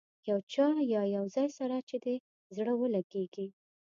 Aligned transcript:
یو 0.29 0.39
چا 0.53 0.67
یا 0.93 1.01
یو 1.15 1.25
ځای 1.35 1.47
سره 1.57 1.75
چې 1.89 1.95
دې 2.03 2.15
زړه 2.55 2.73
ولګېږي. 2.77 3.47